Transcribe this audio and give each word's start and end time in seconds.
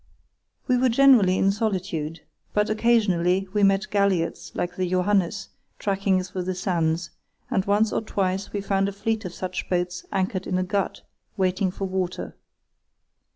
We 0.65 0.77
were 0.77 0.89
generally 0.89 1.37
in 1.37 1.51
solitude, 1.51 2.21
but 2.55 2.71
occasionally 2.71 3.47
we 3.53 3.61
met 3.61 3.87
galliots 3.91 4.51
like 4.55 4.75
the 4.75 4.89
Johannes 4.89 5.49
tacking 5.77 6.23
through 6.23 6.41
the 6.41 6.55
sands, 6.55 7.11
and 7.51 7.65
once 7.65 7.93
or 7.93 8.01
twice 8.01 8.51
we 8.51 8.61
found 8.61 8.89
a 8.89 8.93
fleet 8.93 9.25
of 9.25 9.33
such 9.35 9.69
boats 9.69 10.03
anchored 10.11 10.47
in 10.47 10.57
a 10.57 10.63
gut, 10.63 11.01
waiting 11.37 11.69
for 11.69 11.85
water. 11.85 12.35